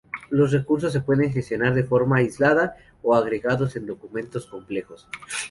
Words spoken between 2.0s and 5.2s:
aislada, o agregados en documentos complejos.